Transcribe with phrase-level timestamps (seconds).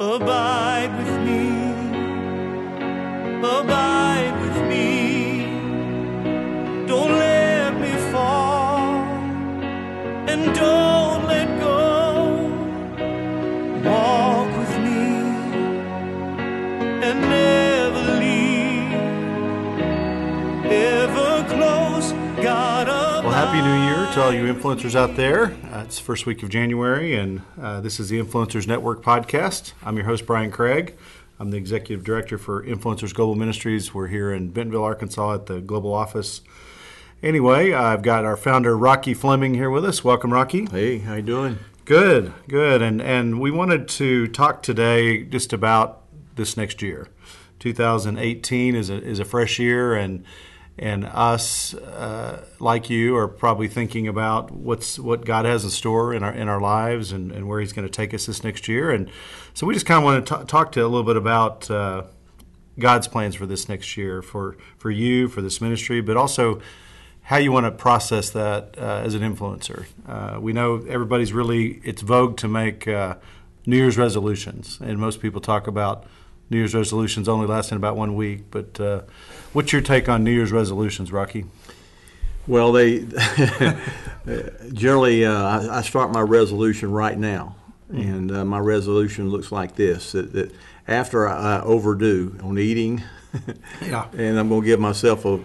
[0.00, 1.42] Abide with me.
[3.40, 5.44] Abide with me.
[6.86, 9.04] Don't let me fall.
[10.26, 12.48] And don't let go.
[13.84, 15.04] Walk with me.
[17.04, 18.94] And never leave.
[20.64, 22.12] Ever close.
[22.42, 22.86] God.
[23.22, 25.54] Well, Happy New Year to all you influencers out there.
[25.90, 29.72] It's the first week of January, and uh, this is the Influencers Network podcast.
[29.82, 30.96] I'm your host, Brian Craig.
[31.40, 33.92] I'm the executive director for Influencers Global Ministries.
[33.92, 36.42] We're here in Bentonville, Arkansas at the global office.
[37.24, 40.04] Anyway, I've got our founder, Rocky Fleming, here with us.
[40.04, 40.66] Welcome, Rocky.
[40.66, 41.58] Hey, how you doing?
[41.86, 42.82] Good, good.
[42.82, 46.02] And and we wanted to talk today just about
[46.36, 47.08] this next year.
[47.58, 50.24] 2018 is a is a fresh year, and
[50.80, 56.14] and us, uh, like you, are probably thinking about what's what God has in store
[56.14, 58.66] in our in our lives, and, and where He's going to take us this next
[58.66, 58.90] year.
[58.90, 59.10] And
[59.52, 61.70] so we just kind of want to talk to a little bit about.
[61.70, 62.04] Uh,
[62.78, 66.62] God's plans for this next year for for you for this ministry, but also
[67.22, 69.84] how you want to process that uh, as an influencer.
[70.08, 73.16] Uh, we know everybody's really it's vogue to make uh,
[73.66, 76.06] New Year's resolutions, and most people talk about
[76.50, 78.50] New Year's resolutions only lasting about one week.
[78.50, 79.02] But uh,
[79.52, 81.44] what's your take on New Year's resolutions, Rocky?
[82.46, 83.06] Well, they
[84.72, 87.56] generally uh, I, I start my resolution right now,
[87.90, 90.52] and uh, my resolution looks like this: that, that
[90.88, 93.02] after I overdo on eating,
[93.82, 94.06] Yeah.
[94.16, 95.38] and I'm going to give myself a,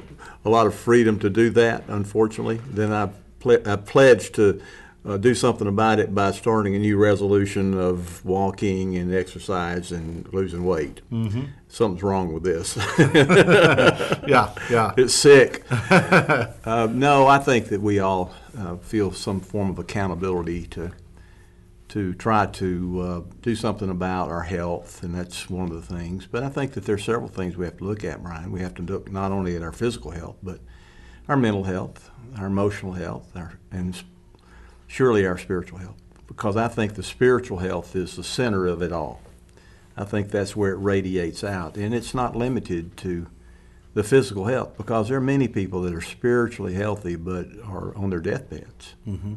[0.43, 1.83] a lot of freedom to do that.
[1.87, 3.09] Unfortunately, then I,
[3.39, 4.59] ple- I pledge to
[5.07, 10.31] uh, do something about it by starting a new resolution of walking and exercise and
[10.33, 11.01] losing weight.
[11.11, 11.43] Mm-hmm.
[11.67, 12.77] Something's wrong with this.
[14.27, 15.63] Yeah, yeah, it's sick.
[15.69, 20.91] uh, no, I think that we all uh, feel some form of accountability to
[21.87, 26.27] to try to uh, do something about our health, and that's one of the things.
[26.27, 28.51] But I think that there are several things we have to look at, Brian.
[28.51, 30.59] We have to look not only at our physical health, but
[31.27, 34.03] our mental health, our emotional health, our, and
[34.87, 36.01] surely our spiritual health.
[36.27, 39.21] Because I think the spiritual health is the center of it all.
[39.97, 43.27] I think that's where it radiates out, and it's not limited to
[43.93, 48.09] the physical health because there are many people that are spiritually healthy but are on
[48.09, 48.95] their deathbeds.
[49.07, 49.35] Mm-hmm.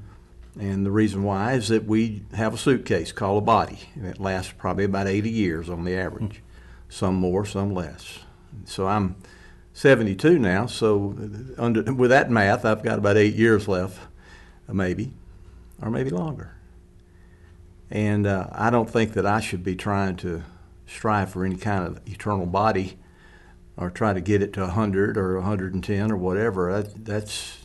[0.61, 4.19] And the reason why is that we have a suitcase called a body, and it
[4.19, 6.43] lasts probably about 80 years on the average,
[6.89, 8.19] some more, some less.
[8.65, 9.15] So I'm
[9.75, 11.17] 72 now, so
[11.57, 14.01] under, with that math, I've got about eight years left,
[14.67, 15.13] maybe,
[15.81, 16.55] or maybe longer.
[17.91, 20.43] And uh, I don't think that I should be trying to
[20.87, 22.99] strive for any kind of eternal body
[23.77, 26.83] or try to get it to 100 or 110 or whatever.
[26.83, 27.59] That, that's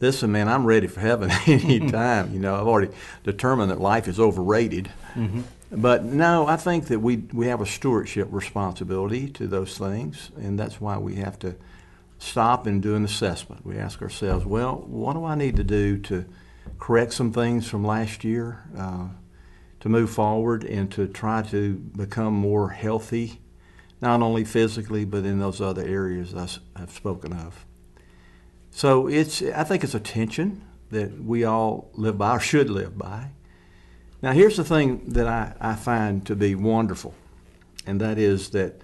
[0.00, 0.48] listen, man.
[0.48, 2.32] I'm ready for heaven any time.
[2.32, 4.90] you know, I've already determined that life is overrated.
[5.14, 5.42] Mm-hmm.
[5.70, 10.58] But no, I think that we we have a stewardship responsibility to those things, and
[10.58, 11.56] that's why we have to
[12.18, 13.66] stop and do an assessment.
[13.66, 16.24] We ask ourselves, well, what do I need to do to
[16.78, 19.08] correct some things from last year, uh,
[19.80, 23.40] to move forward, and to try to become more healthy,
[24.00, 26.48] not only physically but in those other areas I
[26.80, 27.64] I've spoken of.
[28.70, 32.96] So it's I think it's a tension that we all live by or should live
[32.98, 33.30] by.
[34.22, 37.14] Now here's the thing that I, I find to be wonderful,
[37.86, 38.80] and that is that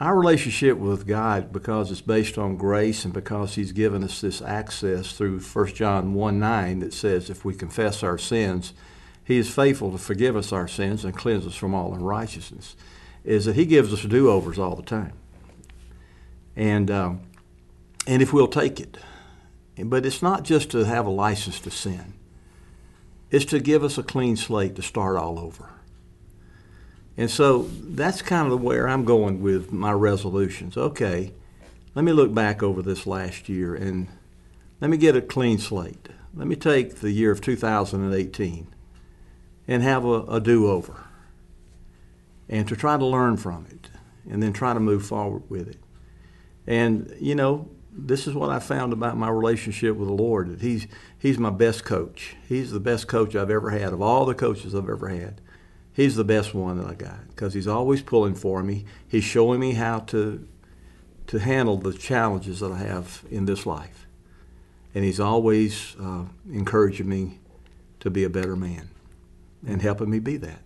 [0.00, 4.40] our relationship with God, because it's based on grace and because He's given us this
[4.40, 8.72] access through 1 John 1 9 that says, if we confess our sins,
[9.24, 12.76] He is faithful to forgive us our sins and cleanse us from all unrighteousness,
[13.24, 15.14] is that He gives us do overs all the time.
[16.54, 17.20] And, um,
[18.06, 18.98] and if we'll take it.
[19.76, 22.14] But it's not just to have a license to sin,
[23.30, 25.70] it's to give us a clean slate to start all over.
[27.18, 30.76] And so that's kind of where I'm going with my resolutions.
[30.76, 31.32] Okay,
[31.96, 34.06] let me look back over this last year and
[34.80, 36.08] let me get a clean slate.
[36.32, 38.68] Let me take the year of 2018
[39.66, 41.06] and have a, a do over
[42.48, 43.90] and to try to learn from it
[44.30, 45.80] and then try to move forward with it.
[46.68, 50.60] And, you know, this is what I found about my relationship with the Lord that
[50.60, 50.86] He's,
[51.18, 52.36] he's my best coach.
[52.48, 53.92] He's the best coach I've ever had.
[53.92, 55.40] Of all the coaches I've ever had,
[55.98, 58.84] He's the best one that I got because He's always pulling for me.
[59.08, 60.46] He's showing me how to,
[61.26, 64.06] to handle the challenges that I have in this life.
[64.94, 67.40] And He's always uh, encouraging me
[67.98, 68.90] to be a better man
[69.66, 70.60] and helping me be that.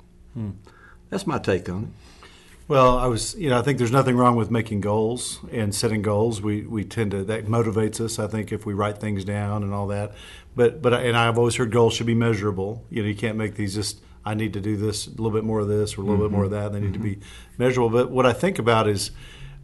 [1.09, 2.27] That's my take on it.
[2.69, 6.03] Well, I was, you know, I think there's nothing wrong with making goals and setting
[6.03, 6.43] goals.
[6.43, 8.19] We we tend to that motivates us.
[8.19, 10.13] I think if we write things down and all that.
[10.55, 12.85] But but and I've always heard goals should be measurable.
[12.91, 15.45] You know, you can't make these just I need to do this a little bit
[15.45, 16.63] more of this or a little bit more of mm-hmm.
[16.63, 16.73] that.
[16.73, 17.63] They need to be mm-hmm.
[17.63, 17.91] measurable.
[17.91, 19.11] But what I think about is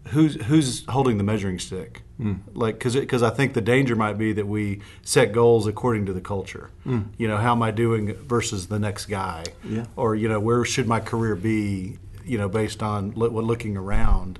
[0.08, 2.02] who's who's holding the measuring stick.
[2.20, 2.40] Mm.
[2.54, 6.12] Like because because I think the danger might be that we set goals according to
[6.12, 6.70] the culture.
[6.86, 7.08] Mm.
[7.16, 9.44] You know, how am I doing versus the next guy?
[9.64, 9.86] Yeah.
[9.96, 11.98] Or you know, where should my career be?
[12.24, 14.38] You know, based on lo- looking around.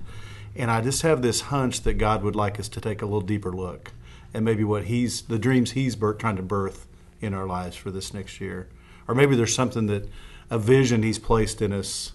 [0.57, 3.21] And I just have this hunch that God would like us to take a little
[3.21, 3.93] deeper look,
[4.35, 6.87] and maybe what He's the dreams He's bir- trying to birth
[7.21, 8.69] in our lives for this next year,
[9.09, 10.09] or maybe there's something that
[10.51, 12.13] a vision He's placed in us,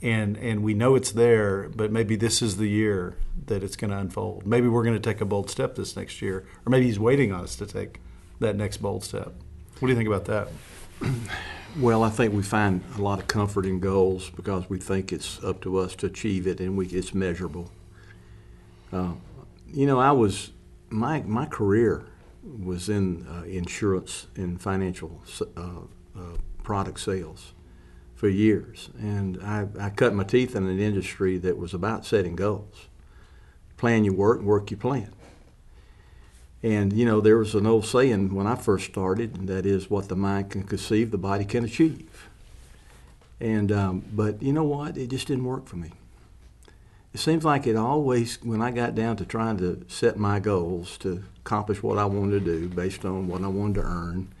[0.00, 3.90] and and we know it's there, but maybe this is the year that it's going
[3.90, 4.46] to unfold.
[4.46, 7.32] Maybe we're going to take a bold step this next year, or maybe He's waiting
[7.32, 8.00] on us to take
[8.40, 9.34] that next bold step.
[9.78, 10.48] What do you think about that?
[11.78, 15.44] Well, I think we find a lot of comfort in goals because we think it's
[15.44, 17.70] up to us to achieve it and we, it's measurable.
[18.90, 19.12] Uh,
[19.74, 20.52] you know, I was
[20.88, 22.06] my my career
[22.46, 25.22] was in uh, insurance and financial
[25.56, 25.60] uh,
[26.16, 27.52] uh, product sales
[28.14, 32.36] for years, and I, I cut my teeth in an industry that was about setting
[32.36, 32.88] goals.
[33.76, 35.12] Plan your work, work your plan.
[36.62, 39.90] And you know, there was an old saying when I first started, and that is,
[39.90, 42.28] "What the mind can conceive, the body can achieve."
[43.38, 44.96] And um, but you know what?
[44.96, 45.92] It just didn't work for me.
[47.16, 50.98] It seems like it always, when I got down to trying to set my goals
[50.98, 54.34] to accomplish what I wanted to do based on what I wanted to earn,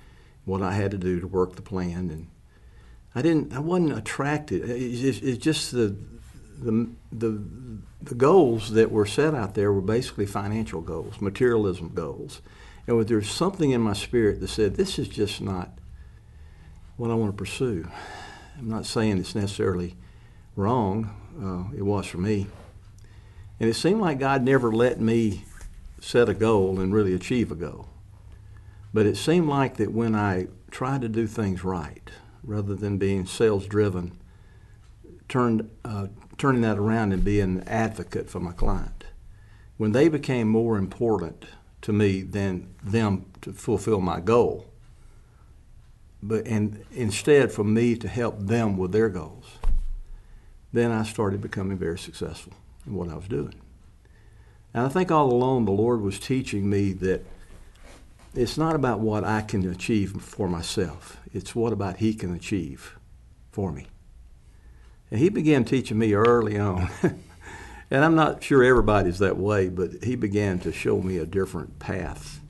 [0.44, 2.28] what I had to do to work the plan, and
[3.14, 4.68] I didn't, I wasn't attracted.
[4.68, 5.96] It's just, it's just the,
[6.60, 7.42] the, the,
[8.02, 12.42] the goals that were set out there were basically financial goals, materialism goals.
[12.86, 15.70] And there was something in my spirit that said, this is just not
[16.98, 17.88] what I want to pursue.
[18.58, 19.96] I'm not saying it's necessarily
[20.56, 21.16] wrong.
[21.42, 22.48] Uh, it was for me.
[23.58, 25.44] And it seemed like God never let me
[26.00, 27.88] set a goal and really achieve a goal.
[28.92, 32.10] But it seemed like that when I tried to do things right,
[32.42, 34.18] rather than being sales driven,
[35.28, 36.08] turned, uh,
[36.38, 39.04] turning that around and being an advocate for my client,
[39.78, 41.46] when they became more important
[41.82, 44.66] to me than them to fulfill my goal,
[46.22, 49.44] but and instead for me to help them with their goals,
[50.72, 52.52] then I started becoming very successful
[52.86, 53.54] in what I was doing.
[54.72, 57.24] And I think all along the Lord was teaching me that
[58.34, 61.16] it's not about what I can achieve for myself.
[61.32, 62.96] It's what about He can achieve
[63.50, 63.86] for me.
[65.10, 66.90] And He began teaching me early on.
[67.90, 71.78] and I'm not sure everybody's that way, but He began to show me a different
[71.78, 72.40] path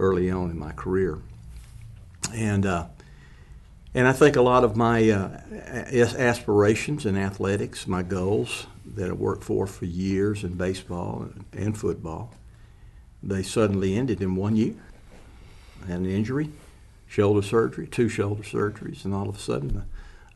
[0.00, 1.20] early on in my career.
[2.34, 2.86] And uh,
[3.94, 9.12] and I think a lot of my uh, aspirations in athletics, my goals that I
[9.12, 12.34] worked for for years in baseball and football,
[13.22, 14.76] they suddenly ended in one year.
[15.84, 16.50] I had an injury,
[17.06, 19.84] shoulder surgery, two shoulder surgeries, and all of a sudden uh,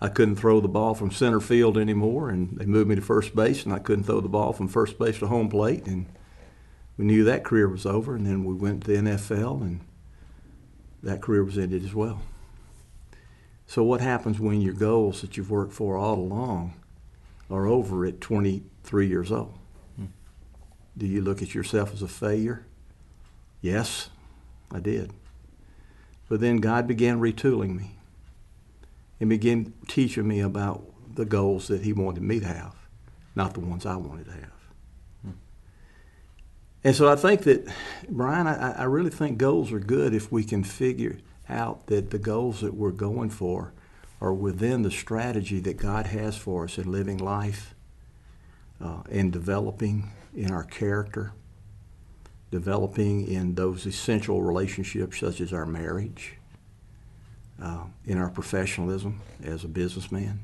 [0.01, 3.35] I couldn't throw the ball from center field anymore, and they moved me to first
[3.35, 6.07] base, and I couldn't throw the ball from first base to home plate, and
[6.97, 9.81] we knew that career was over, and then we went to the NFL, and
[11.03, 12.23] that career was ended as well.
[13.67, 16.75] So what happens when your goals that you've worked for all along
[17.51, 19.55] are over at 23 years old?
[20.97, 22.67] Do you look at yourself as a failure?
[23.61, 24.11] Yes,
[24.73, 25.13] I did.
[26.29, 27.93] But then God began retooling me
[29.21, 30.85] and began teaching me about
[31.15, 32.75] the goals that He wanted me to have,
[33.35, 34.59] not the ones I wanted to have.
[36.85, 37.67] And so I think that,
[38.09, 41.19] Brian, I, I really think goals are good if we can figure
[41.49, 43.73] out that the goals that we're going for
[44.21, 47.75] are within the strategy that God has for us in living life,
[48.81, 51.33] uh, in developing in our character,
[52.51, 56.37] developing in those essential relationships such as our marriage,
[57.63, 60.41] uh, in our professionalism as a businessman,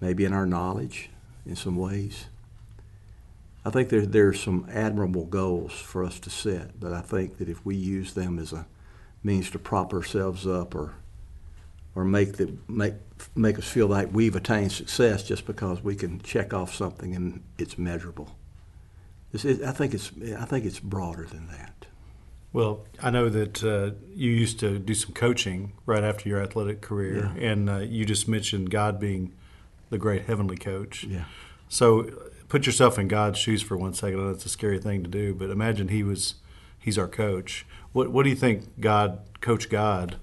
[0.00, 1.10] maybe in our knowledge
[1.46, 2.26] in some ways.
[3.64, 7.48] I think there, are some admirable goals for us to set, but I think that
[7.48, 8.66] if we use them as a
[9.22, 10.94] means to prop ourselves up or
[11.94, 12.94] or make the make
[13.34, 17.42] make us feel like we've attained success just because we can check off something and
[17.58, 18.36] it's measurable.
[19.32, 21.86] This is, I think it's I think it's broader than that.
[22.52, 26.80] Well, I know that uh, you used to do some coaching right after your athletic
[26.80, 27.50] career, Yeah.
[27.50, 29.32] and uh, you just mentioned God being
[29.90, 31.04] the great heavenly coach.
[31.04, 31.24] Yeah.
[31.68, 32.10] So
[32.48, 34.18] put yourself in God's shoes for one second.
[34.18, 36.34] I know it's a scary thing to do, but imagine He was
[36.78, 37.64] He's our coach.
[37.92, 40.16] What What do you think God, Coach God,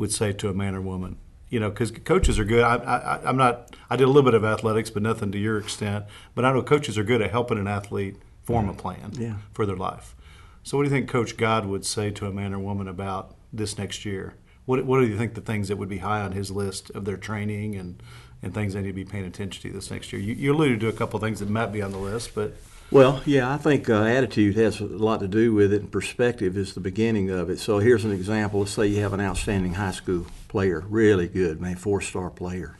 [0.00, 1.18] would say to a man or woman?
[1.50, 2.62] You know, because coaches are good.
[2.62, 3.76] I, I, I'm not.
[3.88, 6.04] I did a little bit of athletics, but nothing to your extent.
[6.34, 9.34] But I know coaches are good at helping an athlete form a plan Yeah.
[9.52, 10.14] for their life.
[10.62, 13.34] So, what do you think Coach God would say to a man or woman about
[13.52, 14.34] this next year?
[14.64, 17.04] What what do you think the things that would be high on his list of
[17.04, 18.00] their training and
[18.42, 20.22] and things they need to be paying attention to this next year?
[20.22, 22.54] You, you alluded to a couple of things that might be on the list, but
[22.92, 26.56] Well, yeah, I think uh, attitude has a lot to do with it, and perspective
[26.56, 27.60] is the beginning of it.
[27.60, 28.60] So here's an example.
[28.60, 32.76] Let's say you have an outstanding high school player, really good, man, four star player,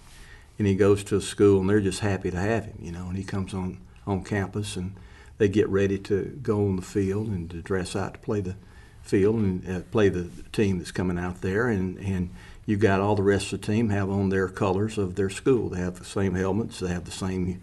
[0.59, 3.07] and he goes to a school and they're just happy to have him, you know,
[3.07, 4.97] and he comes on, on campus and
[5.39, 8.57] they get ready to go on the field and to dress out to play the
[9.03, 12.31] field and uh, play the team that's coming out there, and, and
[12.67, 15.69] you've got all the rest of the team have on their colors of their school.
[15.69, 17.61] They have the same helmets, they have the same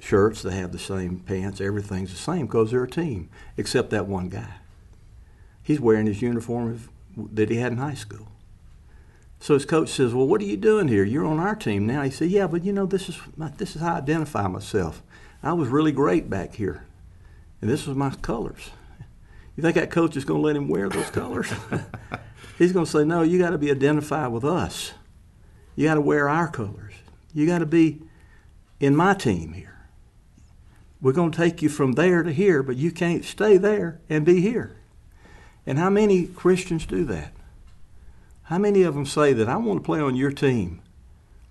[0.00, 4.06] shirts, they have the same pants, everything's the same because they're a team, except that
[4.06, 4.54] one guy.
[5.62, 8.28] He's wearing his uniform that he had in high school.
[9.40, 11.04] So his coach says, "Well, what are you doing here?
[11.04, 13.74] You're on our team now." He said, "Yeah, but you know this is my, this
[13.74, 15.02] is how I identify myself.
[15.42, 16.84] I was really great back here,
[17.60, 18.70] and this was my colors."
[19.56, 21.52] You think that coach is going to let him wear those colors?
[22.58, 24.92] He's going to say, "No, you got to be identified with us.
[25.74, 26.92] You got to wear our colors.
[27.32, 28.02] You got to be
[28.78, 29.69] in my team here."
[31.02, 34.24] We're going to take you from there to here, but you can't stay there and
[34.24, 34.76] be here.
[35.66, 37.32] And how many Christians do that?
[38.44, 40.82] How many of them say that I want to play on your team,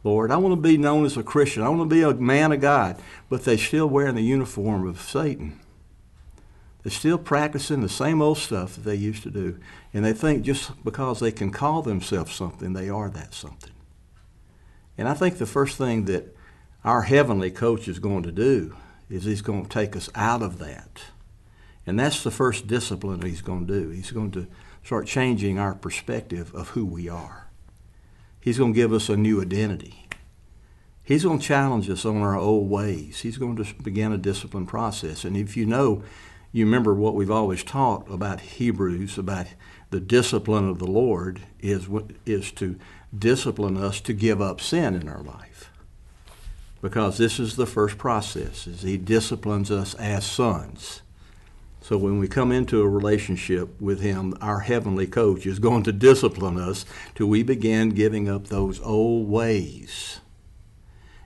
[0.04, 0.32] Lord?
[0.32, 1.64] I want to be known as a Christian.
[1.64, 5.02] I want to be a man of God, but they're still wearing the uniform of
[5.02, 5.60] Satan.
[6.84, 9.60] They're still practicing the same old stuff that they used to do.
[9.94, 13.74] And they think just because they can call themselves something, they are that something.
[14.98, 16.36] And I think the first thing that
[16.84, 18.76] our heavenly coach is going to do
[19.10, 21.02] is he's going to take us out of that.
[21.86, 23.90] And that's the first discipline he's going to do.
[23.90, 24.48] He's going to
[24.84, 27.48] start changing our perspective of who we are.
[28.40, 30.08] He's going to give us a new identity.
[31.04, 33.22] He's going to challenge us on our old ways.
[33.22, 35.26] He's going to begin a discipline process.
[35.26, 36.04] And if you know,
[36.52, 39.48] you remember what we've always taught about Hebrews, about
[39.90, 41.88] the discipline of the Lord is,
[42.26, 42.78] is to
[43.18, 45.72] discipline us to give up sin in our life.
[46.82, 51.02] Because this is the first process, is he disciplines us as sons.
[51.82, 55.92] So when we come into a relationship with him, our heavenly coach is going to
[55.92, 60.20] discipline us till we begin giving up those old ways.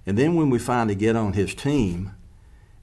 [0.06, 2.12] And then when we finally get on his team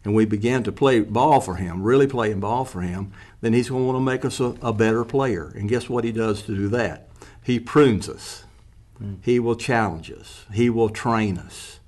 [0.05, 3.69] and we begin to play ball for him, really playing ball for him, then he's
[3.69, 5.53] going to want to make us a, a better player.
[5.55, 7.09] And guess what he does to do that?
[7.43, 8.45] He prunes us.
[9.03, 9.19] Mm.
[9.23, 10.45] He will challenge us.
[10.53, 11.80] He will train us.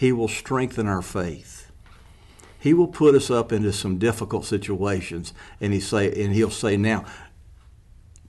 [0.00, 1.70] He will strengthen our faith.
[2.58, 6.78] He will put us up into some difficult situations, and he say, and he'll say,
[6.78, 7.04] "Now,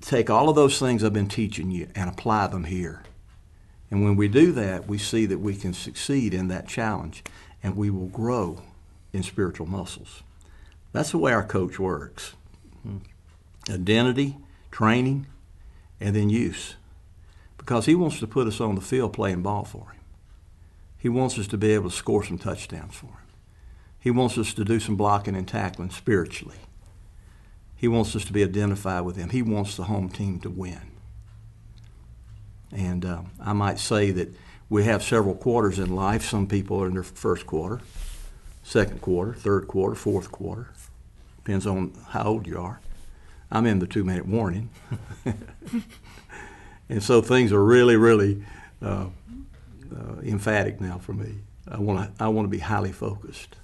[0.02, 3.04] take all of those things I've been teaching you and apply them here."
[3.90, 7.24] And when we do that, we see that we can succeed in that challenge,
[7.64, 8.64] and we will grow
[9.14, 10.24] in spiritual muscles.
[10.92, 12.34] That's the way our coach works.
[13.70, 14.36] Identity,
[14.72, 15.26] training,
[16.02, 16.76] and then use.
[17.58, 20.01] Because he wants to put us on the field playing ball for him.
[21.02, 23.16] He wants us to be able to score some touchdowns for him.
[24.00, 26.58] He wants us to do some blocking and tackling spiritually.
[27.76, 29.30] He wants us to be identified with him.
[29.30, 30.92] He wants the home team to win.
[32.72, 34.30] And uh, I might say that
[34.70, 36.24] we have several quarters in life.
[36.24, 37.82] Some people are in their first quarter,
[38.62, 40.70] second quarter, third quarter, fourth quarter.
[41.38, 42.80] Depends on how old you are.
[43.52, 44.70] I'm in the two minute warning.
[46.90, 48.44] and so things are really, really
[48.84, 49.08] uh,
[49.96, 51.40] uh, emphatic now for me.
[51.68, 53.56] I want to I want to be highly focused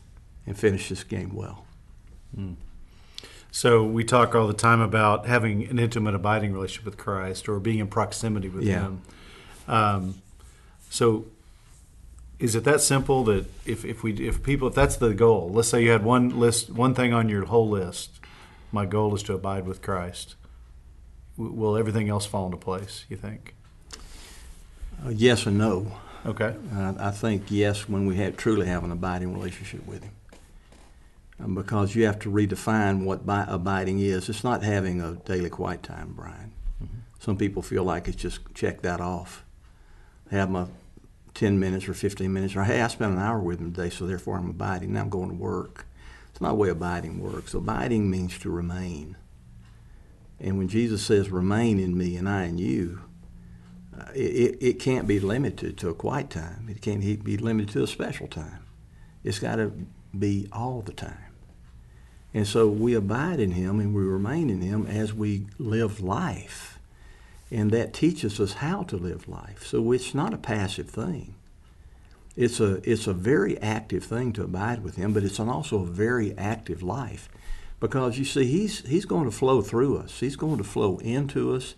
[0.46, 1.66] and finish this game well.
[2.38, 2.56] Mm.
[3.52, 7.60] So we talk all the time about having an intimate, abiding relationship with Christ, or
[7.60, 8.82] being in proximity with Yeah.
[8.82, 9.02] Him.
[9.68, 10.16] Um,
[10.90, 11.26] so,
[12.40, 15.70] is it that simple that if, if we if people if that's the goal, let's
[15.70, 18.20] say you had one list, one thing on your whole list,
[18.72, 20.36] my goal is to abide with Christ.
[21.38, 23.06] W- Will everything else fall into place?
[23.10, 23.56] You think?
[25.06, 25.92] Uh, yes and no.
[26.28, 26.54] Okay.
[27.00, 30.12] I think yes when we have, truly have an abiding relationship with Him.
[31.40, 34.28] Um, because you have to redefine what bi- abiding is.
[34.28, 36.52] It's not having a daily quiet time, Brian.
[37.20, 39.46] Some people feel like it's just check that off.
[40.32, 40.66] Have my
[41.34, 44.08] 10 minutes or 15 minutes, or hey, I spent an hour with him today, so
[44.08, 44.94] therefore I'm abiding.
[44.94, 45.86] Now I'm going to work.
[46.32, 47.54] It's not the way abiding works.
[47.54, 49.16] Abiding means to remain.
[50.40, 53.02] And when Jesus says, remain in me and I in you,
[53.98, 56.68] Uh, it, it, it can't be limited to a quiet time.
[56.70, 58.60] It can't be limited to a special time.
[59.24, 59.72] It's got to
[60.18, 61.28] be all the time.
[62.34, 66.80] And so we abide in Him and we remain in Him as we live life.
[67.50, 69.66] And that teaches us how to live life.
[69.66, 71.36] So it's not a passive thing.
[72.36, 75.86] It's a, it's a very active thing to abide with Him, but it's also a
[75.86, 77.30] very active life.
[77.80, 81.56] Because you see, He's, he's going to flow through us, He's going to flow into
[81.56, 81.74] us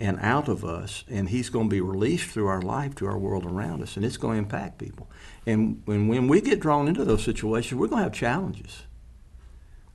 [0.00, 3.18] and out of us, and He's going to be released through our life to our
[3.18, 5.08] world around us, and it's going to impact people.
[5.46, 8.82] And when, when we get drawn into those situations, we're going to have challenges.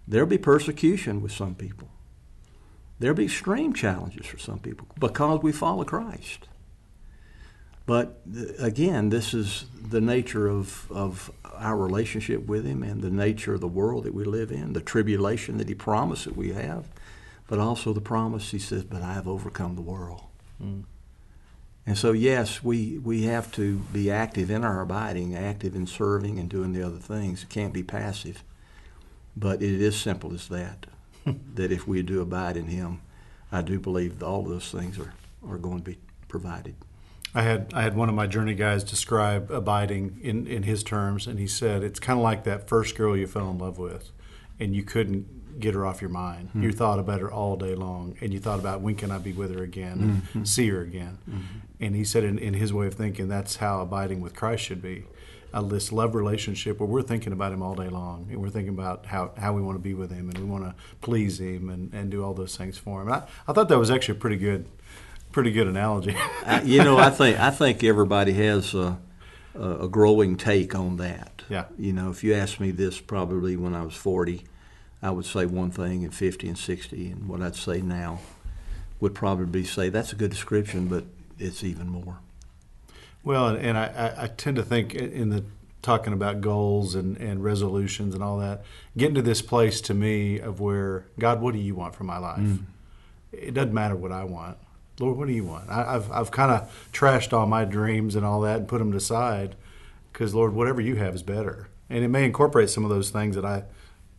[0.08, 1.90] There'll be persecution with some people.
[3.00, 6.48] There'll be extreme challenges for some people because we follow Christ.
[7.86, 8.22] But
[8.60, 13.62] again, this is the nature of, of our relationship with Him and the nature of
[13.62, 16.86] the world that we live in, the tribulation that He promised that we have,
[17.50, 20.22] but also the promise He says, But I have overcome the world.
[20.64, 20.84] Mm.
[21.86, 26.38] And so, yes, we, we have to be active in our abiding, active in serving
[26.38, 27.42] and doing the other things.
[27.42, 28.44] It can't be passive.
[29.36, 30.86] But it is simple as that,
[31.56, 33.02] that if we do abide in Him,
[33.52, 35.14] I do believe all those things are,
[35.48, 36.76] are going to be provided.
[37.34, 41.28] I had I had one of my journey guys describe abiding in, in his terms,
[41.28, 44.12] and he said it's kind of like that first girl you fell in love with,
[44.60, 46.50] and you couldn't get her off your mind.
[46.50, 46.64] Mm-hmm.
[46.64, 49.34] You thought about her all day long, and you thought about when can I be
[49.34, 50.44] with her again, and mm-hmm.
[50.44, 51.18] see her again.
[51.30, 51.60] Mm-hmm.
[51.82, 54.82] And he said, in, in his way of thinking, that's how abiding with Christ should
[54.82, 55.06] be.
[55.52, 58.72] Uh, this love relationship where we're thinking about him all day long and we're thinking
[58.72, 61.72] about how, how we want to be with him and we want to please him
[61.72, 63.12] and, and do all those things for him.
[63.12, 64.68] I, I thought that was actually a pretty good
[65.32, 66.16] pretty good analogy.
[66.46, 69.00] I, you know, I think I think everybody has a,
[69.56, 71.44] a, growing take on that.
[71.50, 71.66] Yeah.
[71.78, 74.44] You know, if you asked me this probably when I was 40,
[75.02, 78.20] I would say one thing, and 50 and 60, and what I'd say now
[79.00, 81.06] would probably be say that's a good description, but
[81.38, 82.20] it's even more.
[83.24, 85.44] Well, and I, I tend to think in the
[85.82, 88.64] talking about goals and, and resolutions and all that,
[88.98, 92.18] getting to this place to me of where, God, what do you want for my
[92.18, 92.40] life?
[92.40, 92.64] Mm.
[93.32, 94.58] It doesn't matter what I want.
[95.00, 95.70] Lord, what do you want?
[95.70, 98.94] I, have I've kind of trashed all my dreams and all that and put them
[98.94, 99.56] aside
[100.12, 101.70] because Lord, whatever you have is better.
[101.90, 103.64] And it may incorporate some of those things that I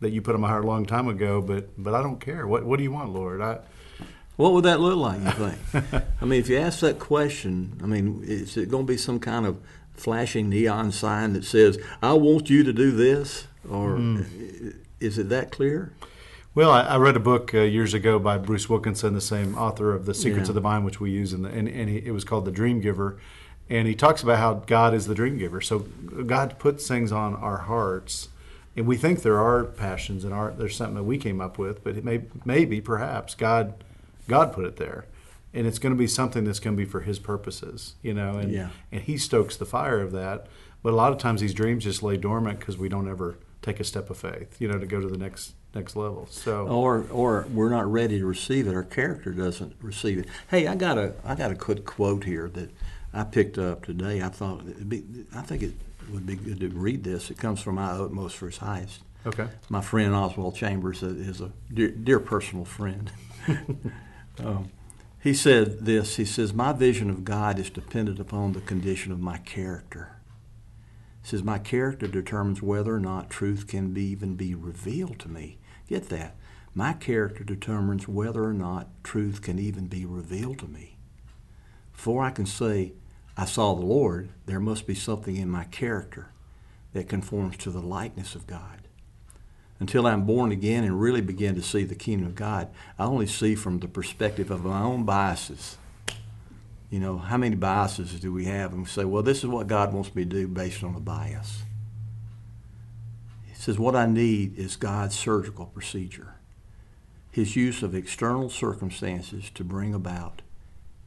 [0.01, 2.45] that you put in my heart a long time ago, but but I don't care.
[2.45, 3.41] What what do you want, Lord?
[3.41, 3.59] I
[4.35, 5.21] what would that look like?
[5.21, 6.03] You think?
[6.21, 9.19] I mean, if you ask that question, I mean, is it going to be some
[9.19, 9.59] kind of
[9.93, 14.75] flashing neon sign that says, "I want you to do this," or mm.
[14.99, 15.93] is it that clear?
[16.53, 19.93] Well, I, I, read a book uh, years ago by Bruce Wilkinson, the same author
[19.93, 20.51] of The Secrets yeah.
[20.51, 22.51] of the Vine, which we use, in the, and, and he, it was called The
[22.51, 23.17] Dream Giver.
[23.69, 25.61] And he talks about how God is the dream giver.
[25.61, 28.27] So God puts things on our hearts,
[28.75, 30.57] and we think there are passions and art.
[30.57, 33.83] There's something that we came up with, but it may, maybe, perhaps, God,
[34.27, 35.05] God put it there,
[35.53, 38.37] and it's going to be something that's going to be for His purposes, you know.
[38.37, 38.69] And yeah.
[38.91, 40.47] and He stokes the fire of that.
[40.83, 43.79] But a lot of times these dreams just lay dormant because we don't ever take
[43.79, 46.27] a step of faith, you know, to go to the next next level.
[46.29, 48.75] So or or we're not ready to receive it.
[48.75, 50.27] Our character doesn't receive it.
[50.49, 52.71] Hey, I got a I got a good quote here that
[53.13, 54.21] I picked up today.
[54.21, 55.03] I thought be,
[55.35, 55.73] I think it
[56.09, 57.29] would be good to read this.
[57.29, 59.01] It comes from my utmost for his highest.
[59.25, 59.47] Okay.
[59.69, 63.11] My friend Oswald Chambers is a dear, dear personal friend.
[64.39, 64.71] um,
[65.19, 66.15] he said this.
[66.15, 70.17] He says, "My vision of God is dependent upon the condition of my character."
[71.21, 75.29] He says, "My character determines whether or not truth can be, even be revealed to
[75.29, 76.35] me." Get that.
[76.73, 80.97] My character determines whether or not truth can even be revealed to me.
[81.91, 82.93] Before I can say,
[83.41, 86.27] I saw the Lord, there must be something in my character
[86.93, 88.87] that conforms to the likeness of God.
[89.79, 92.67] Until I'm born again and really begin to see the kingdom of God,
[92.99, 95.77] I only see from the perspective of my own biases.
[96.91, 98.73] You know, how many biases do we have?
[98.73, 100.99] And we say, well, this is what God wants me to do based on a
[100.99, 101.63] bias
[103.47, 106.35] He says, What I need is God's surgical procedure,
[107.31, 110.43] his use of external circumstances to bring about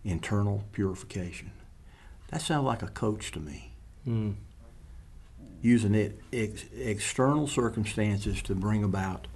[0.03, 1.53] internal purification.
[2.29, 3.73] That sounds like a coach to me.
[4.07, 4.35] Mm.
[5.63, 9.27] Using it, ex- external circumstances to bring about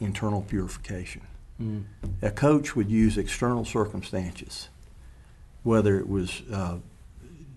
[0.00, 1.22] internal purification.
[1.60, 1.84] Mm.
[2.22, 4.68] A coach would use external circumstances,
[5.62, 6.78] whether it was uh,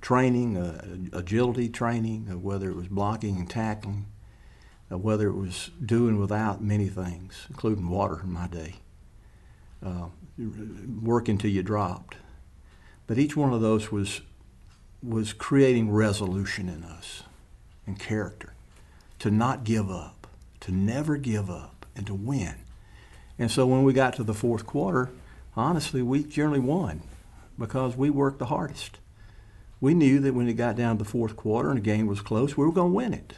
[0.02, 4.06] training, uh, agility training, uh, whether it was blocking and tackling,
[4.90, 8.76] whether it was doing without many things, including water in my day,
[9.84, 10.08] uh,
[11.02, 12.18] working till you dropped.
[13.08, 14.22] But each one of those was,
[15.04, 17.24] was creating resolution in us
[17.86, 18.54] and character
[19.20, 20.28] to not give up,
[20.62, 22.56] to never give up, and to win.
[23.38, 25.10] And so when we got to the fourth quarter,
[25.56, 27.02] honestly, we generally won
[27.60, 29.00] because we worked the hardest.
[29.82, 32.22] We knew that when it got down to the fourth quarter and the game was
[32.22, 33.34] close, we were going to win it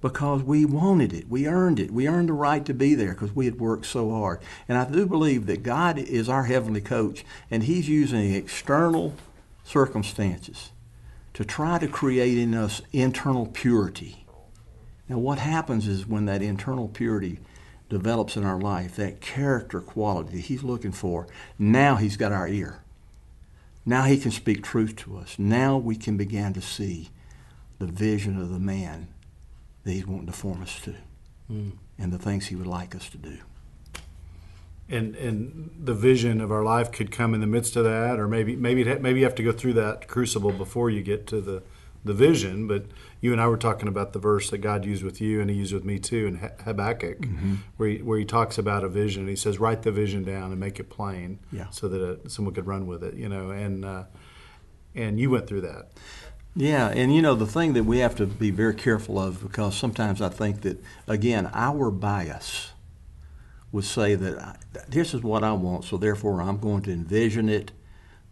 [0.00, 1.28] because we wanted it.
[1.28, 1.90] We earned it.
[1.90, 4.40] We earned the right to be there because we had worked so hard.
[4.68, 9.14] And I do believe that God is our heavenly coach, and He's using external
[9.64, 10.70] circumstances
[11.34, 14.24] to try to create in us internal purity.
[15.08, 17.38] Now, what happens is when that internal purity
[17.88, 21.26] develops in our life, that character quality that He's looking for,
[21.58, 22.82] now He's got our ear.
[23.88, 25.38] Now he can speak truth to us.
[25.38, 27.08] Now we can begin to see
[27.78, 29.08] the vision of the man
[29.82, 30.94] that he's wanting to form us to
[31.46, 31.70] hmm.
[31.98, 33.38] and the things he would like us to do.
[34.90, 38.26] And and the vision of our life could come in the midst of that, or
[38.28, 41.40] maybe maybe it, maybe you have to go through that crucible before you get to
[41.40, 41.62] the
[42.04, 42.66] the vision.
[42.66, 42.86] But
[43.20, 45.56] you and I were talking about the verse that God used with you, and He
[45.56, 47.26] used with me too, in Ha- Habakkuk,
[47.76, 49.26] where he, where He talks about a vision.
[49.28, 51.68] He says, "Write the vision down and make it plain, Yeah.
[51.70, 54.04] so that uh, someone could run with it." You know, and uh,
[54.94, 55.90] and you went through that.
[56.56, 59.76] Yeah, and you know, the thing that we have to be very careful of, because
[59.76, 62.70] sometimes I think that, again, our bias
[63.72, 64.56] would say that I,
[64.88, 67.72] this is what I want, so therefore I'm going to envision it.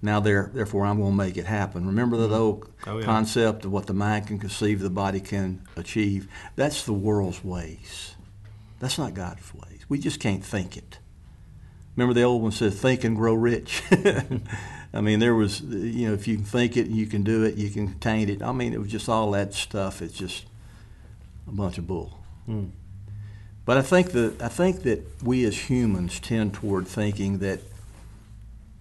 [0.03, 1.87] Now, there, therefore, I'm going to make it happen.
[1.87, 2.35] Remember that mm-hmm.
[2.35, 3.05] old Oh, yeah.
[3.05, 6.29] concept of what the mind can conceive, the body can achieve?
[6.55, 8.15] That's the world's ways.
[8.79, 9.87] That's not God's ways.
[9.89, 10.99] We just can't think it.
[11.97, 13.83] Remember the old one says, "Think and grow rich."
[14.93, 17.55] I mean, there was, you know, if you can think it, you can do it,
[17.55, 18.43] you can attain it.
[18.43, 20.03] I mean, it was just all that stuff.
[20.03, 20.45] It's just
[21.49, 22.19] a bunch of bull.
[22.45, 22.67] Hmm.
[23.67, 27.61] But I think that I think that we as humans tend toward thinking that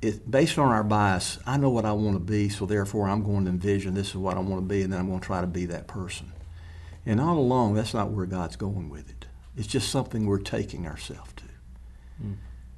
[0.01, 3.23] it, based on our bias, I know what I want to be, so therefore I'm
[3.23, 5.25] going to envision this is what I want to be, and then I'm going to
[5.25, 6.31] try to be that person.
[7.05, 9.25] And all along, that's not where God's going with it.
[9.57, 11.43] It's just something we're taking ourselves to.
[12.21, 12.33] Hmm.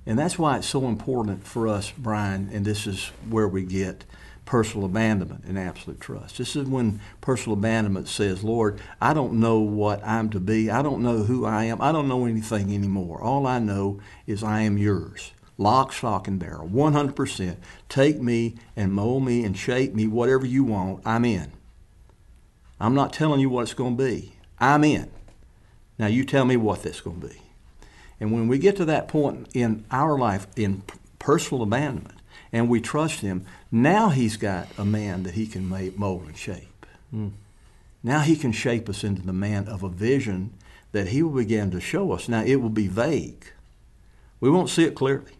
[0.05, 4.05] And that's why it's so important for us, Brian, and this is where we get
[4.47, 6.39] personal abandonment and absolute trust.
[6.39, 10.71] This is when personal abandonment says, Lord, I don't know what I'm to be.
[10.71, 11.79] I don't know who I am.
[11.81, 13.21] I don't know anything anymore.
[13.21, 15.33] All I know is I am yours.
[15.59, 17.57] Lock, stock, and barrel, 100%.
[17.89, 21.51] Take me and mold me and shape me, whatever you want, I'm in.
[22.79, 24.33] I'm not telling you what it's going to be.
[24.59, 25.11] I'm in.
[25.99, 27.41] Now you tell me what that's going to be.
[28.19, 30.83] And when we get to that point in our life, in
[31.19, 32.16] personal abandonment,
[32.51, 36.37] and we trust Him, now He's got a man that He can make, mold and
[36.37, 36.85] shape.
[37.11, 37.29] Hmm.
[38.03, 40.53] Now He can shape us into the man of a vision
[40.91, 42.29] that He will begin to show us.
[42.29, 43.51] Now it will be vague.
[44.39, 45.33] We won't see it clearly.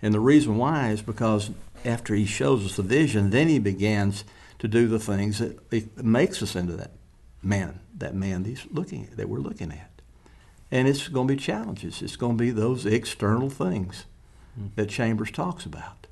[0.00, 1.50] And the reason why is because
[1.84, 4.24] after He shows us the vision, then He begins
[4.58, 6.92] to do the things that makes us into that
[7.42, 9.90] man, that man that He's looking that we're looking at.
[10.70, 12.00] And it's going to be challenges.
[12.00, 14.06] It's going to be those external things
[14.54, 14.68] hmm.
[14.76, 16.06] that Chambers talks about.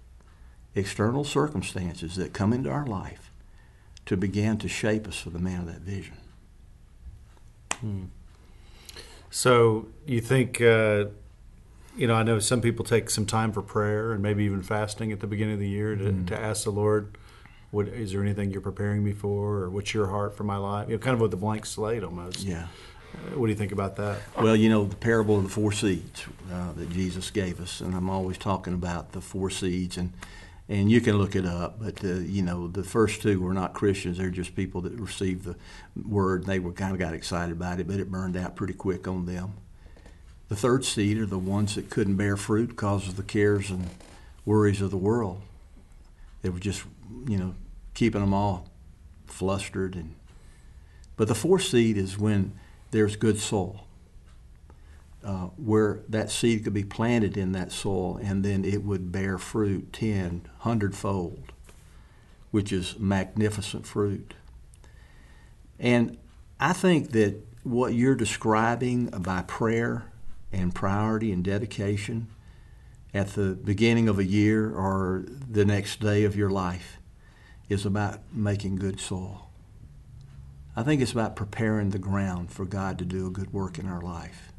[0.75, 3.31] External circumstances that come into our life
[4.07, 6.17] to begin to shape us for the man of that vision.
[9.31, 11.07] So you think, uh,
[11.97, 15.13] you know, I know some people take some time for prayer and maybe even fasting
[15.13, 17.17] at the beginning of the year to, to ask the Lord,
[17.71, 20.89] what is there anything you're preparing me for, or what's your heart for my life?
[20.89, 22.41] You know, kind of with a blank slate almost.
[22.41, 22.67] Yeah.
[23.15, 24.19] Uh, What do you think about that?
[24.37, 27.95] Well, you know, the parable of the four seeds uh, that Jesus gave us, and
[27.95, 30.13] I'm always talking about the four seeds, and
[30.71, 31.81] and you can look it up.
[31.81, 35.45] But uh, you know, the first two were not Christians; they're just people that received
[35.45, 35.57] the
[36.09, 36.43] word.
[36.43, 39.07] And they were kind of got excited about it, but it burned out pretty quick
[39.07, 39.55] on them.
[40.49, 43.89] The third seed are the ones that couldn't bear fruit because of the cares and
[44.45, 45.43] worries of the world.
[46.43, 46.85] They were just,
[47.27, 47.55] you know,
[47.93, 48.71] keeping them all
[49.27, 50.15] flustered and.
[51.17, 52.59] But the fourth seed is when
[52.93, 53.85] there's good soil
[55.25, 59.39] uh, where that seed could be planted in that soil and then it would bear
[59.39, 61.53] fruit 10, 100 fold,
[62.51, 64.35] which is magnificent fruit.
[65.79, 66.19] And
[66.59, 70.05] I think that what you're describing by prayer
[70.53, 72.29] and priority and dedication
[73.13, 76.99] at the beginning of a year or the next day of your life
[77.69, 79.51] is about making good soil.
[80.77, 83.87] I think it's about preparing the ground for God to do a good work in
[83.87, 84.50] our life,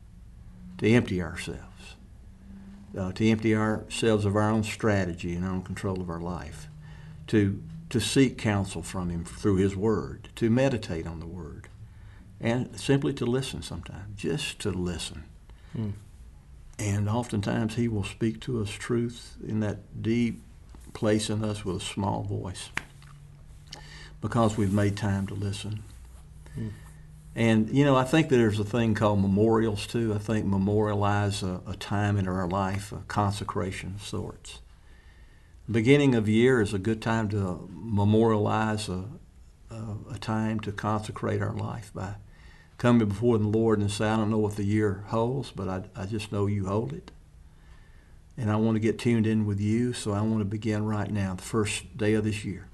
[0.77, 1.95] to empty ourselves,
[2.97, 6.67] uh, to empty ourselves of our own strategy and our own control of our life,
[7.27, 11.67] to to seek counsel from Him through His Word, to meditate on the Word,
[12.39, 15.23] and simply to listen sometimes, just to listen.
[16.79, 20.41] And oftentimes He will speak to us truth in that deep
[20.93, 22.69] place in us with a small voice
[24.21, 25.83] because we've made time to listen.
[27.35, 30.13] And you know, I think that there's a thing called memorials too.
[30.13, 34.59] I think memorialize a, a time in our life, a consecration of sorts.
[35.69, 39.05] Beginning of year is a good time to memorialize a,
[39.69, 42.15] a, a time to consecrate our life by
[42.77, 45.83] coming before the Lord and say, I don't know what the year holds, but I,
[45.95, 47.11] I just know you hold it.
[48.35, 51.11] And I want to get tuned in with you, so I want to begin right
[51.11, 52.67] now, the first day of this year.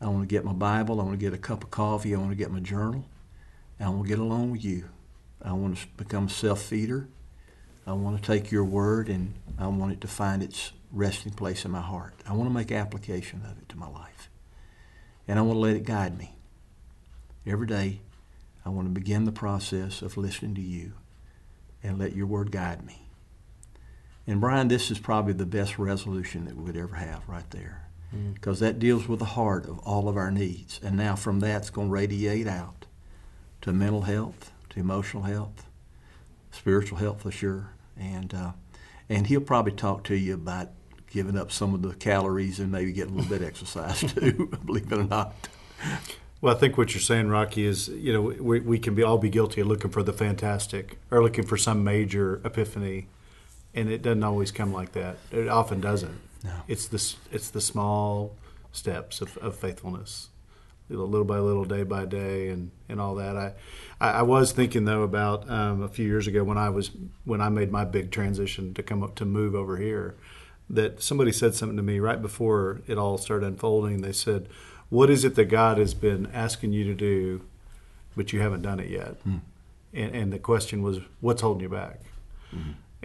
[0.00, 1.00] I want to get my Bible.
[1.00, 2.14] I want to get a cup of coffee.
[2.14, 3.06] I want to get my journal.
[3.80, 4.88] I want to get along with you.
[5.42, 7.08] I want to become a self feeder.
[7.86, 11.64] I want to take your word and I want it to find its resting place
[11.64, 12.14] in my heart.
[12.26, 14.30] I want to make application of it to my life.
[15.28, 16.36] And I want to let it guide me.
[17.46, 18.00] Every day,
[18.64, 20.94] I want to begin the process of listening to you
[21.82, 23.08] and let your word guide me.
[24.26, 27.88] And Brian, this is probably the best resolution that we would ever have right there.
[28.14, 28.32] Mm.
[28.32, 30.80] Because that deals with the heart of all of our needs.
[30.82, 32.83] And now from that, it's going to radiate out
[33.64, 35.66] to mental health, to emotional health,
[36.50, 37.70] spiritual health for sure.
[37.98, 38.52] And, uh,
[39.08, 40.68] and he'll probably talk to you about
[41.10, 44.52] giving up some of the calories and maybe getting a little bit of exercise too,
[44.66, 45.34] believe it or not.
[46.42, 49.16] Well, I think what you're saying, Rocky, is you know we, we can be all
[49.16, 53.06] be guilty of looking for the fantastic or looking for some major epiphany,
[53.72, 55.16] and it doesn't always come like that.
[55.32, 56.20] It often doesn't.
[56.42, 56.52] No.
[56.68, 58.36] It's the it's the small
[58.72, 60.28] steps of, of faithfulness,
[60.88, 63.36] little, by little, day by day, and, and all that.
[63.36, 63.52] I,
[64.00, 66.90] I I was thinking though about um, a few years ago when I was
[67.24, 70.14] when I made my big transition to come up to move over here,
[70.68, 74.02] that somebody said something to me right before it all started unfolding.
[74.02, 74.48] They said,
[74.90, 77.42] "What is it that God has been asking you to do,
[78.16, 79.16] but you haven't done it yet?"
[79.94, 82.00] And, and the question was, "What's holding you back?"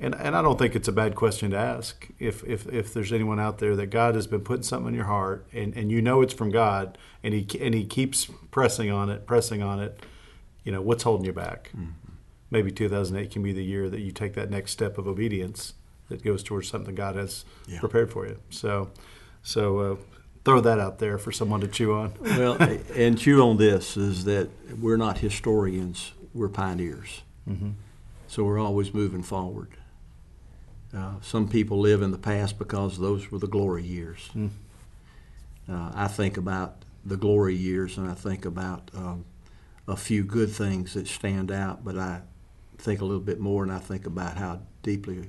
[0.01, 2.07] And, and I don't think it's a bad question to ask.
[2.19, 5.05] If, if, if there's anyone out there that God has been putting something in your
[5.05, 9.09] heart and, and you know it's from God and he, and he keeps pressing on
[9.09, 9.99] it, pressing on it,
[10.63, 11.71] you know, what's holding you back?
[12.49, 15.73] Maybe 2008 can be the year that you take that next step of obedience
[16.07, 17.79] that goes towards something God has Yeah.
[17.79, 18.37] prepared for you.
[18.49, 18.89] So,
[19.43, 19.95] so uh,
[20.45, 22.13] throw that out there for someone to chew on.
[22.21, 22.57] Well,
[22.95, 27.21] and chew on this is that we're not historians, we're pioneers.
[28.27, 29.69] So we're always moving forward.
[30.95, 34.29] Uh, some people live in the past because those were the glory years.
[35.69, 39.25] Uh, I think about the glory years and I think about um,
[39.87, 42.21] a few good things that stand out, but I
[42.77, 45.25] think a little bit more and I think about how deeply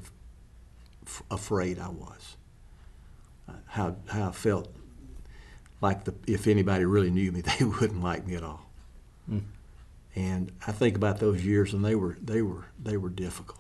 [1.07, 2.37] f- afraid I was.
[3.49, 4.75] Uh, How, how I felt
[5.83, 8.67] like the, if anybody really knew me, they wouldn't like me at all.
[10.17, 13.60] And I think about those years, and they were they were they were difficult,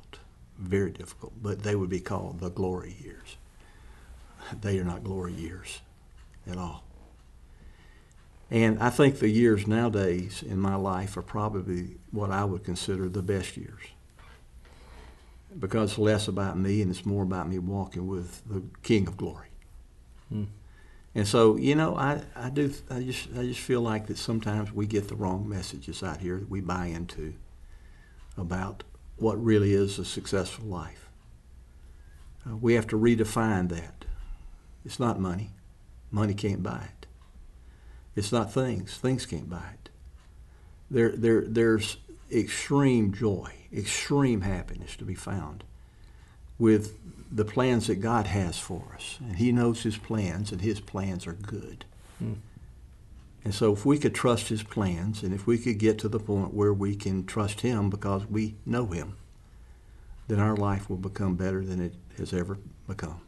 [0.61, 1.33] very difficult.
[1.43, 3.37] But they would be called the glory years.
[4.61, 5.81] They are not glory years,
[6.47, 6.85] at all.
[8.51, 13.09] And I think the years nowadays in my life are probably what I would consider
[13.09, 13.81] the best years.
[15.59, 19.17] Because it's less about me and it's more about me walking with the King of
[19.17, 19.49] Glory.
[20.29, 20.45] Hmm.
[21.15, 24.73] And so, you know, I, I do I just I just feel like that sometimes
[24.73, 27.35] we get the wrong messages out here that we buy into
[28.37, 28.85] about
[29.21, 31.09] what really is a successful life.
[32.49, 34.05] Uh, we have to redefine that.
[34.85, 35.51] It's not money.
[36.11, 37.07] Money can't buy it.
[38.17, 38.97] It's not things.
[38.97, 39.91] Things can't buy it.
[40.91, 41.99] There, there, there's
[42.33, 45.65] extreme joy, extreme happiness to be found
[46.59, 46.99] with
[47.31, 49.19] the plans that God has for us.
[49.21, 51.85] And He knows His plans, and His plans are good.
[53.43, 56.21] And so, if we could trust His plans, and if we could get to the
[56.21, 59.17] point where we can trust Him because we know Him,
[60.29, 63.21] then our life will become better than it has ever become.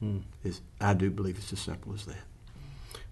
[0.00, 0.18] Hmm.
[0.42, 2.16] It's, I do believe it's as simple as that.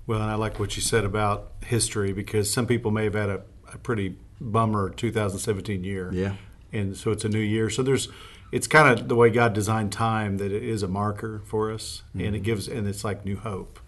[0.07, 3.29] Well, and I like what you said about history because some people may have had
[3.29, 3.42] a,
[3.73, 6.11] a pretty bummer 2017 year.
[6.12, 6.35] Yeah.
[6.73, 7.68] And so it's a new year.
[7.68, 8.09] So there's,
[8.51, 12.03] it's kind of the way God designed time that it is a marker for us,
[12.14, 12.42] and it mm-hmm.
[12.42, 13.79] gives, and it's like new hope.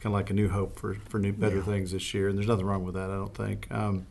[0.00, 1.62] Kind of like a new hope for for new better Yeah.
[1.62, 3.10] things this year, and there's nothing wrong with that.
[3.10, 3.66] I don't think.
[3.70, 4.06] Um,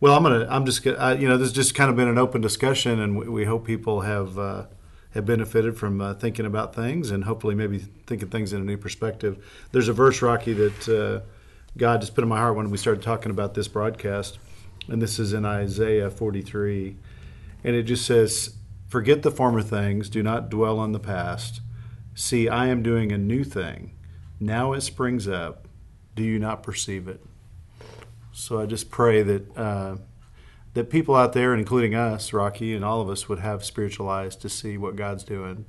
[0.00, 2.18] well, I'm gonna, I'm just, uh, you know, this has just kind of been an
[2.18, 4.38] open discussion, and we, we hope people have.
[4.38, 4.64] Uh,
[5.14, 8.76] have benefited from uh, thinking about things and hopefully maybe thinking things in a new
[8.76, 9.46] perspective.
[9.70, 11.24] There's a verse, Rocky, that uh,
[11.78, 14.40] God just put in my heart when we started talking about this broadcast,
[14.88, 16.96] and this is in Isaiah 43,
[17.62, 18.56] and it just says,
[18.88, 21.60] "Forget the former things; do not dwell on the past.
[22.16, 23.92] See, I am doing a new thing.
[24.40, 25.68] Now it springs up.
[26.14, 27.24] Do you not perceive it?"
[28.32, 29.96] So I just pray that uh,
[30.74, 34.34] that people out there, including us, Rocky, and all of us, would have spiritual eyes
[34.36, 35.66] to see what God's doing.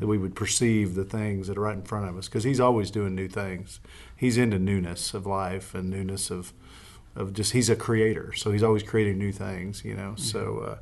[0.00, 2.60] That we would perceive the things that are right in front of us, because He's
[2.60, 3.80] always doing new things.
[4.16, 6.52] He's into newness of life and newness of
[7.14, 7.52] of just.
[7.52, 9.84] He's a creator, so He's always creating new things.
[9.84, 10.58] You know, so.
[10.58, 10.78] Uh,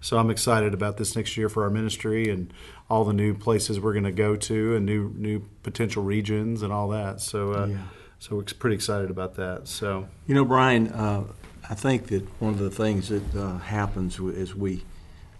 [0.00, 2.52] so I'm excited about this next year for our ministry and
[2.88, 6.72] all the new places we're going to go to and new new potential regions and
[6.72, 7.20] all that.
[7.20, 7.78] So uh, Yeah.
[8.18, 9.68] so we're pretty excited about that.
[9.68, 11.24] So You know, Brian, uh,
[11.68, 14.84] I think that one of the things that uh, happens as we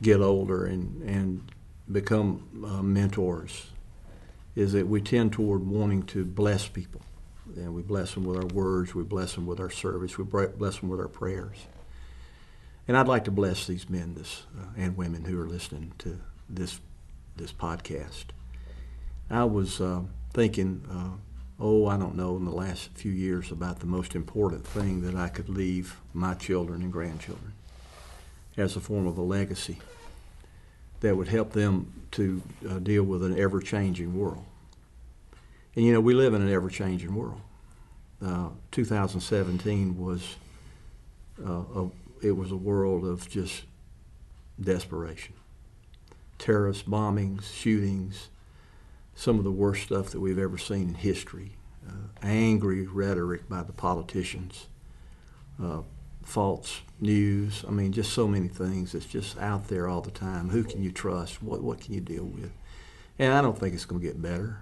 [0.03, 1.42] get older and, and
[1.90, 3.66] become uh, mentors
[4.55, 7.01] is that we tend toward wanting to bless people.
[7.57, 10.79] And we bless them with our words, we bless them with our service, we bless
[10.81, 11.57] them with our prayers.
[12.88, 16.18] And I'd like to bless these men this, uh, and women who are listening to
[16.48, 16.81] this,
[17.37, 18.24] this podcast.
[19.29, 20.01] I was uh,
[20.33, 24.66] thinking, uh, oh, I don't know, in the last few years about the most important
[24.66, 27.53] thing that I could leave my children and grandchildren
[28.57, 29.79] as a form of a legacy
[31.01, 34.44] that would help them to uh, deal with an ever changing world.
[35.77, 37.40] And you know, we live in an ever changing world.
[38.24, 40.37] Uh, 2017 was
[41.46, 41.90] uh, a,
[42.22, 43.64] it was a world of just
[44.61, 45.35] desperation,
[46.38, 48.28] terrorist bombings, shootings,
[49.14, 51.52] some of the worst stuff that we've ever seen in history.
[51.88, 54.66] Uh, angry rhetoric by the politicians,
[55.62, 55.81] uh,
[56.22, 57.64] false news.
[57.66, 60.50] I mean, just so many things that's just out there all the time.
[60.50, 61.42] Who can you trust?
[61.42, 62.52] What what can you deal with?
[63.18, 64.59] And I don't think it's going to get better.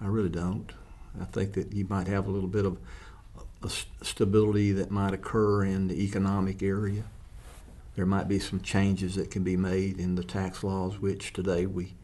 [0.00, 0.72] I really don't.
[1.20, 2.78] I think that you might have a little bit of
[3.64, 7.04] a stability that might occur in the economic area.
[7.94, 11.66] There might be some changes that can be made in the tax laws, which today
[11.66, 11.94] we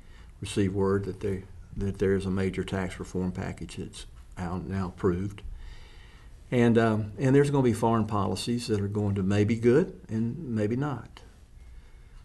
[0.41, 1.43] receive word that there
[1.77, 5.43] that there is a major tax reform package that's out now approved.
[6.51, 10.01] And um, and there's going to be foreign policies that are going to maybe good
[10.09, 11.21] and maybe not.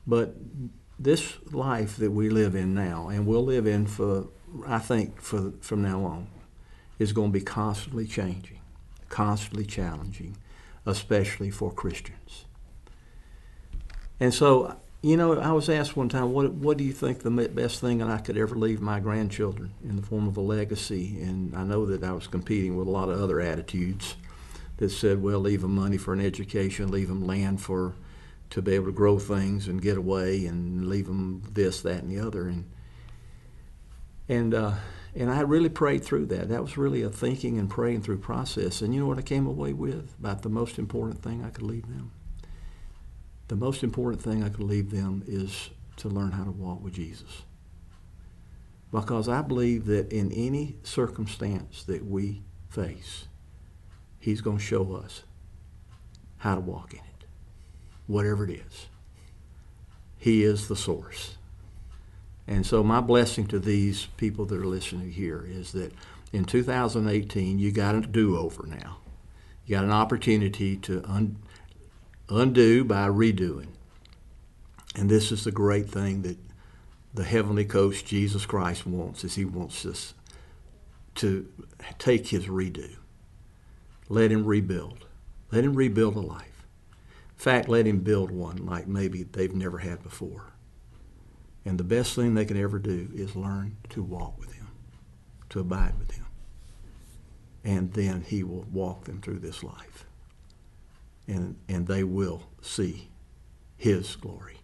[0.07, 0.35] But
[0.99, 4.27] this life that we live in now, and we'll live in for,
[4.65, 6.27] I think, for from now on,
[6.99, 8.59] is going to be constantly changing,
[9.13, 10.35] constantly challenging,
[10.87, 12.45] especially for Christians.
[14.19, 17.29] And so, you know, I was asked one time, what, what do you think the
[17.29, 21.21] best thing that I could ever leave my grandchildren in the form of a legacy?
[21.21, 24.15] And I know that I was competing with a lot of other attitudes
[24.77, 27.93] that said, well, leave them money for an education, leave them land for
[28.49, 32.09] to be able to grow things and get away, and leave them this, that, and
[32.11, 32.47] the other.
[32.47, 32.65] And
[34.27, 34.73] and uh,
[35.15, 36.49] and I really prayed through that.
[36.49, 38.81] That was really a thinking and praying through process.
[38.81, 41.63] And you know what I came away with about the most important thing I could
[41.63, 42.11] leave them?
[43.47, 46.93] The most important thing I could leave them is to learn how to walk with
[46.93, 47.43] Jesus.
[48.91, 53.27] Because I believe that in any circumstance that we face,
[54.19, 55.23] He's going to show us
[56.37, 57.25] how to walk in it,
[58.07, 58.87] whatever it is.
[60.17, 61.37] He is the source.
[62.47, 65.93] And so, my blessing to these people that are listening here is that
[66.33, 68.97] in 2018, you got a do over now.
[69.65, 71.37] You got an opportunity to un-
[72.27, 73.67] undo by redoing.
[74.95, 76.37] And this is the great thing that
[77.13, 80.13] the heavenly coach, Jesus Christ, wants, is he wants us
[81.15, 81.47] to
[81.99, 82.95] take his redo.
[84.09, 85.05] Let him rebuild.
[85.51, 86.65] Let him rebuild a life.
[87.31, 90.52] In fact, let him build one like maybe they've never had before.
[91.65, 94.67] And the best thing they can ever do is learn to walk with Him,
[95.49, 96.25] to abide with Him.
[97.63, 100.05] And then He will walk them through this life.
[101.27, 103.09] And, and they will see
[103.77, 104.57] His glory.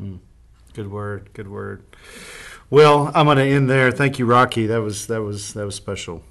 [0.00, 0.18] Mm.
[0.74, 1.30] Good word.
[1.32, 1.84] Good word.
[2.68, 3.92] Well, I'm going to end there.
[3.92, 4.66] Thank you, Rocky.
[4.66, 6.22] That was that was that was special.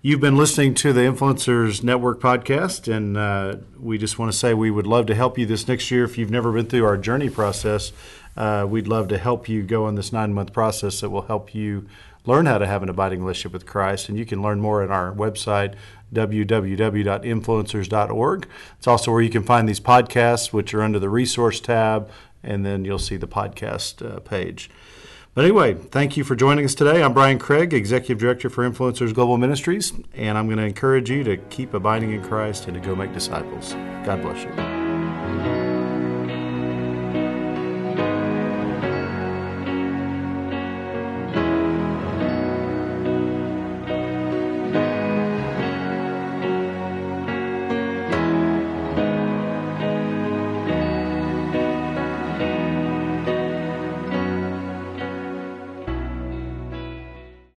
[0.00, 4.54] You've been listening to the Influencers Network podcast, and uh, we just want to say
[4.54, 6.96] we would love to help you this next year if you've never been through our
[6.96, 7.90] journey process
[8.36, 11.54] uh, we'd love to help you go on this nine month process that will help
[11.54, 11.86] you
[12.26, 14.08] learn how to have an abiding relationship with Christ.
[14.08, 15.74] And you can learn more at our website,
[16.12, 18.48] www.influencers.org.
[18.78, 22.10] It's also where you can find these podcasts, which are under the resource tab,
[22.42, 24.70] and then you'll see the podcast uh, page.
[25.34, 27.02] But anyway, thank you for joining us today.
[27.02, 31.24] I'm Brian Craig, Executive Director for Influencers Global Ministries, and I'm going to encourage you
[31.24, 33.72] to keep abiding in Christ and to go make disciples.
[34.04, 34.83] God bless you.